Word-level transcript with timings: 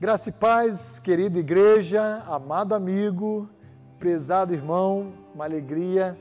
Graça 0.00 0.30
e 0.30 0.32
paz, 0.32 0.98
querida 0.98 1.38
igreja, 1.38 2.24
amado 2.26 2.74
amigo, 2.74 3.46
prezado 3.98 4.54
irmão, 4.54 5.12
uma 5.34 5.44
alegria 5.44 6.18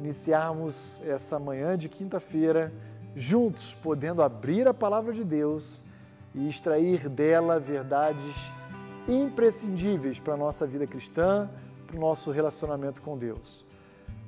iniciarmos 0.00 1.02
essa 1.04 1.38
manhã 1.38 1.76
de 1.76 1.90
quinta-feira 1.90 2.72
juntos, 3.14 3.74
podendo 3.82 4.22
abrir 4.22 4.66
a 4.66 4.72
palavra 4.72 5.12
de 5.12 5.24
Deus 5.24 5.84
e 6.34 6.48
extrair 6.48 7.06
dela 7.06 7.60
verdades 7.60 8.34
imprescindíveis 9.06 10.18
para 10.18 10.32
a 10.32 10.38
nossa 10.38 10.66
vida 10.66 10.86
cristã, 10.86 11.50
para 11.86 11.98
o 11.98 12.00
nosso 12.00 12.30
relacionamento 12.30 13.02
com 13.02 13.18
Deus. 13.18 13.62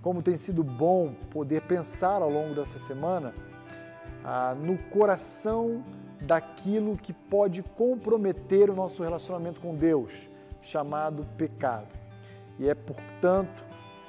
Como 0.02 0.22
tem 0.22 0.36
sido 0.36 0.62
bom 0.62 1.14
poder 1.30 1.62
pensar 1.62 2.20
ao 2.20 2.28
longo 2.28 2.54
dessa 2.54 2.78
semana 2.78 3.32
ah, 4.22 4.54
no 4.54 4.76
coração 4.90 5.82
daquilo 6.20 6.96
que 6.96 7.12
pode 7.12 7.62
comprometer 7.62 8.70
o 8.70 8.74
nosso 8.74 9.02
relacionamento 9.02 9.60
com 9.60 9.74
Deus, 9.74 10.28
chamado 10.60 11.26
pecado. 11.36 11.94
E 12.58 12.68
é, 12.68 12.74
portanto, 12.74 13.64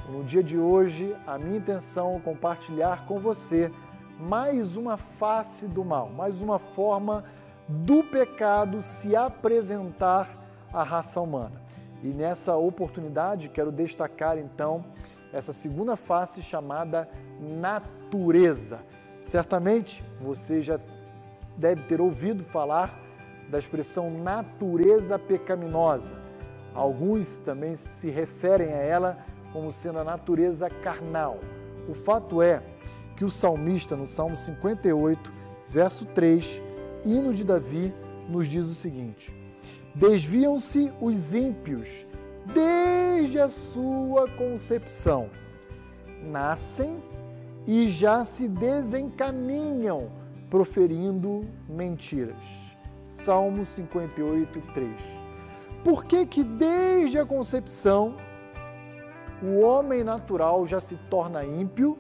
no 0.10 0.24
dia 0.24 0.44
de 0.44 0.58
hoje, 0.58 1.16
a 1.26 1.38
minha 1.38 1.58
intenção 1.58 2.18
é 2.18 2.20
compartilhar 2.20 3.06
com 3.06 3.20
você 3.20 3.72
mais 4.20 4.76
uma 4.76 4.98
face 4.98 5.68
do 5.68 5.86
mal, 5.86 6.10
mais 6.10 6.42
uma 6.42 6.60
forma 6.60 7.24
do 7.68 8.04
pecado 8.04 8.82
se 8.82 9.16
apresentar 9.16 10.28
à 10.74 10.84
raça 10.84 11.22
humana. 11.22 11.62
E 12.04 12.08
nessa 12.08 12.56
oportunidade 12.58 13.50
quero 13.50 13.72
destacar 13.72 14.38
então 14.38 14.84
essa 15.32 15.54
segunda 15.54 15.96
face 15.96 16.42
chamada 16.42 17.10
natureza. 17.40 18.80
Certamente 19.22 20.04
você 20.20 20.62
já 20.62 20.80
deve 21.62 21.84
ter 21.84 22.02
ouvido 22.02 22.44
falar 22.44 23.00
da 23.48 23.60
expressão 23.60 24.10
natureza 24.10 25.20
pecaminosa. 25.20 26.20
Alguns 26.74 27.38
também 27.38 27.76
se 27.76 28.10
referem 28.10 28.74
a 28.74 28.78
ela 28.78 29.26
como 29.54 29.72
sendo 29.72 30.00
a 30.00 30.04
natureza 30.04 30.70
carnal. 30.70 31.40
O 31.88 31.94
fato 31.94 32.42
é 32.42 32.64
que 33.16 33.24
o 33.24 33.30
salmista, 33.30 33.96
no 33.96 34.08
Salmo 34.08 34.36
58, 34.36 35.32
verso 35.68 36.06
3, 36.06 36.64
hino 37.06 37.32
de 37.32 37.44
Davi, 37.44 37.94
nos 38.28 38.48
diz 38.48 38.66
o 38.66 38.74
seguinte: 38.74 39.36
Desviam-se 39.94 40.92
os 41.00 41.34
ímpios 41.34 42.08
desde 42.56 43.40
a 43.40 43.50
sua 43.50 44.28
concepção, 44.32 45.30
nascem 46.24 47.04
e 47.68 47.88
já 47.88 48.24
se 48.24 48.48
desencaminham 48.48 50.21
proferindo 50.52 51.48
mentiras. 51.68 52.76
Salmo 53.06 53.64
58, 53.64 54.62
3. 54.74 54.92
Por 55.82 56.04
que 56.04 56.26
que 56.26 56.44
desde 56.44 57.18
a 57.18 57.26
concepção 57.26 58.18
o 59.42 59.62
homem 59.62 60.04
natural 60.04 60.68
já 60.68 60.82
se 60.82 60.98
torna 61.10 61.46
ímpio 61.46 61.98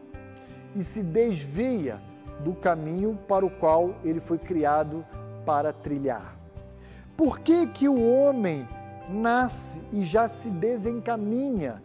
e 0.76 0.84
se 0.84 1.02
desvia 1.02 2.02
do 2.44 2.54
caminho 2.54 3.18
para 3.26 3.46
o 3.46 3.50
qual 3.50 3.96
ele 4.04 4.20
foi 4.20 4.38
criado 4.38 5.06
para 5.46 5.72
trilhar? 5.72 6.38
Por 7.16 7.40
que 7.40 7.66
que 7.68 7.88
o 7.88 8.06
homem 8.12 8.68
nasce 9.08 9.82
e 9.94 10.04
já 10.04 10.28
se 10.28 10.50
desencaminha, 10.50 11.82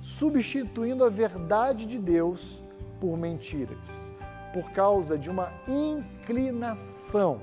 substituindo 0.00 1.04
a 1.04 1.08
verdade 1.08 1.86
de 1.86 1.98
Deus 1.98 2.60
por 3.00 3.16
mentiras? 3.16 4.07
Por 4.52 4.70
causa 4.72 5.18
de 5.18 5.30
uma 5.30 5.52
inclinação 5.66 7.40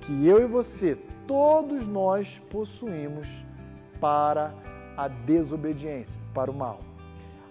que 0.00 0.26
eu 0.26 0.40
e 0.40 0.46
você, 0.46 0.96
todos 1.26 1.86
nós 1.86 2.40
possuímos 2.50 3.28
para 4.00 4.54
a 4.96 5.08
desobediência, 5.08 6.20
para 6.34 6.50
o 6.50 6.54
mal. 6.54 6.80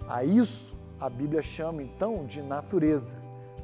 A 0.07 0.23
isso 0.23 0.77
a 0.99 1.09
Bíblia 1.09 1.41
chama 1.41 1.81
então 1.83 2.25
de 2.25 2.41
natureza, 2.41 3.17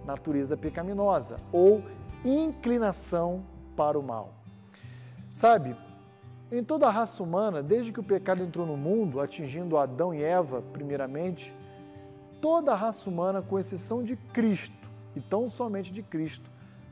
natureza 0.06 0.58
pecaminosa 0.58 1.40
ou 1.52 1.84
inclinação 2.26 3.44
para 3.76 3.98
o 3.98 4.04
mal. 4.04 4.34
Sabe, 5.32 5.76
em 6.52 6.64
toda 6.64 6.88
a 6.88 6.92
raça 6.92 7.22
humana, 7.22 7.62
desde 7.62 7.94
que 7.94 8.00
o 8.00 8.04
pecado 8.04 8.42
entrou 8.42 8.66
no 8.66 8.76
mundo, 8.76 9.20
atingindo 9.22 9.78
Adão 9.78 10.14
e 10.14 10.24
Eva 10.24 10.64
primeiramente, 10.74 11.56
toda 12.42 12.74
a 12.74 12.76
raça 12.76 13.10
humana, 13.10 13.42
com 13.42 13.60
exceção 13.60 14.04
de 14.04 14.16
Cristo, 14.16 14.79
e 15.16 15.22
tão 15.22 15.48
somente 15.50 15.92
de 15.92 16.02
Cristo, 16.04 16.50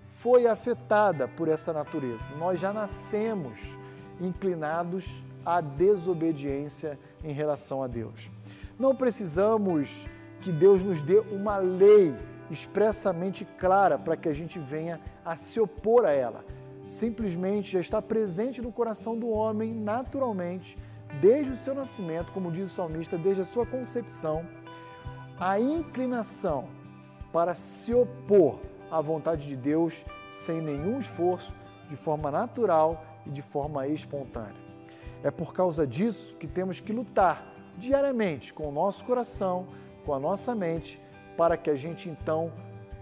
foi 0.07 0.47
afetada 0.47 1.27
por 1.27 1.47
essa 1.47 1.71
natureza. 1.71 2.35
Nós 2.37 2.59
já 2.59 2.73
nascemos 2.73 3.77
inclinados 4.19 5.23
à 5.45 5.61
desobediência 5.61 6.99
em 7.23 7.31
relação 7.31 7.83
a 7.83 7.87
Deus. 7.87 8.29
Não 8.79 8.95
precisamos 8.95 10.07
que 10.41 10.51
Deus 10.51 10.83
nos 10.83 11.01
dê 11.01 11.19
uma 11.19 11.57
lei 11.57 12.15
expressamente 12.49 13.45
clara 13.45 13.97
para 13.97 14.15
que 14.15 14.29
a 14.29 14.33
gente 14.33 14.59
venha 14.59 14.99
a 15.23 15.35
se 15.35 15.59
opor 15.59 16.05
a 16.05 16.11
ela. 16.11 16.43
Simplesmente 16.87 17.71
já 17.71 17.79
está 17.79 18.01
presente 18.01 18.61
no 18.61 18.71
coração 18.71 19.17
do 19.17 19.29
homem 19.29 19.73
naturalmente, 19.73 20.77
desde 21.21 21.51
o 21.51 21.55
seu 21.55 21.75
nascimento, 21.75 22.31
como 22.31 22.51
diz 22.51 22.71
o 22.71 22.73
salmista, 22.73 23.17
desde 23.17 23.41
a 23.41 23.45
sua 23.45 23.65
concepção, 23.65 24.45
a 25.39 25.59
inclinação 25.59 26.69
para 27.31 27.55
se 27.55 27.93
opor 27.93 28.59
à 28.89 29.01
vontade 29.01 29.47
de 29.47 29.55
Deus 29.55 30.05
sem 30.27 30.61
nenhum 30.61 30.99
esforço, 30.99 31.53
de 31.89 31.95
forma 31.95 32.29
natural 32.31 33.03
e 33.25 33.29
de 33.29 33.41
forma 33.41 33.87
espontânea. 33.87 34.55
É 35.23 35.31
por 35.31 35.53
causa 35.53 35.85
disso 35.85 36.35
que 36.35 36.47
temos 36.47 36.79
que 36.79 36.93
lutar 36.93 37.53
diariamente 37.77 38.53
com 38.53 38.67
o 38.67 38.71
nosso 38.71 39.05
coração, 39.05 39.67
com 40.05 40.13
a 40.13 40.19
nossa 40.19 40.53
mente, 40.55 41.01
para 41.37 41.57
que 41.57 41.69
a 41.69 41.75
gente 41.75 42.09
então 42.09 42.51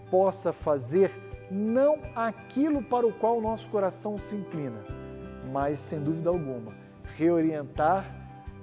possa 0.10 0.52
fazer 0.52 1.12
não 1.50 2.00
aquilo 2.16 2.82
para 2.82 3.06
o 3.06 3.14
qual 3.14 3.38
o 3.38 3.42
nosso 3.42 3.70
coração 3.70 4.18
se 4.18 4.36
inclina, 4.36 4.84
mas 5.52 5.80
sem 5.80 6.00
dúvida 6.00 6.30
alguma, 6.30 6.74
reorientar 7.18 8.06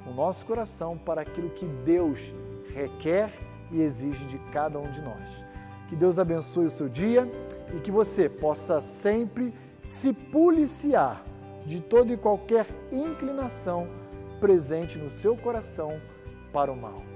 o 0.07 0.13
nosso 0.13 0.45
coração 0.45 0.99
para 0.99 1.23
aquilo 1.23 1.51
que 1.51 1.67
Deus 1.67 2.35
requer 2.75 3.31
e 3.73 3.81
exige 3.81 4.25
de 4.27 4.39
cada 4.53 4.79
um 4.79 4.91
de 4.91 5.01
nós. 5.03 5.45
Que 5.89 5.97
Deus 5.97 6.19
abençoe 6.19 6.67
o 6.67 6.71
seu 6.71 6.89
dia 6.89 7.31
e 7.75 7.81
que 7.81 7.91
você 7.91 8.29
possa 8.29 8.81
sempre 8.81 9.53
se 9.83 10.13
policiar 10.13 11.25
de 11.67 11.81
toda 11.81 12.13
e 12.13 12.17
qualquer 12.17 12.67
inclinação 12.91 13.89
presente 14.41 14.99
no 14.99 15.09
seu 15.09 15.37
coração 15.37 16.01
para 16.53 16.73
o 16.73 16.77
mal. 16.77 17.12